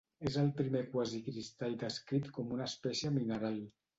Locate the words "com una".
2.39-2.67